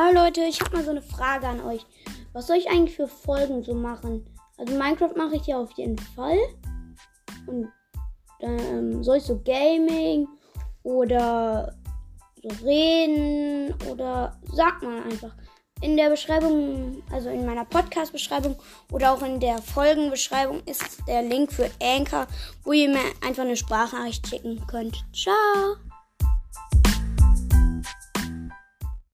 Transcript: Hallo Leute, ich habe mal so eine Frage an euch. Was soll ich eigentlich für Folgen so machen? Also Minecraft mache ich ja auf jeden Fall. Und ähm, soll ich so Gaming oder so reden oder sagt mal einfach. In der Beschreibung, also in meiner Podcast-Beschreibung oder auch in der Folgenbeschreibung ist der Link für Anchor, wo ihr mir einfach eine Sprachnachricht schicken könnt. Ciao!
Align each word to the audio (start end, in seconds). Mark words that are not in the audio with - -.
Hallo 0.00 0.22
Leute, 0.22 0.42
ich 0.42 0.60
habe 0.60 0.76
mal 0.76 0.84
so 0.84 0.92
eine 0.92 1.02
Frage 1.02 1.48
an 1.48 1.60
euch. 1.60 1.84
Was 2.32 2.46
soll 2.46 2.56
ich 2.56 2.70
eigentlich 2.70 2.94
für 2.94 3.08
Folgen 3.08 3.64
so 3.64 3.74
machen? 3.74 4.24
Also 4.56 4.78
Minecraft 4.78 5.16
mache 5.16 5.34
ich 5.34 5.48
ja 5.48 5.58
auf 5.58 5.72
jeden 5.72 5.98
Fall. 5.98 6.38
Und 7.48 7.68
ähm, 8.38 9.02
soll 9.02 9.16
ich 9.16 9.24
so 9.24 9.40
Gaming 9.42 10.28
oder 10.84 11.74
so 12.40 12.64
reden 12.64 13.74
oder 13.90 14.38
sagt 14.52 14.84
mal 14.84 15.02
einfach. 15.02 15.34
In 15.80 15.96
der 15.96 16.10
Beschreibung, 16.10 17.02
also 17.10 17.30
in 17.30 17.44
meiner 17.44 17.64
Podcast-Beschreibung 17.64 18.54
oder 18.92 19.12
auch 19.12 19.22
in 19.22 19.40
der 19.40 19.58
Folgenbeschreibung 19.58 20.62
ist 20.66 21.00
der 21.08 21.22
Link 21.22 21.52
für 21.52 21.68
Anchor, 21.82 22.28
wo 22.62 22.70
ihr 22.70 22.88
mir 22.88 23.00
einfach 23.26 23.42
eine 23.42 23.56
Sprachnachricht 23.56 24.28
schicken 24.28 24.64
könnt. 24.68 25.04
Ciao! 25.12 25.87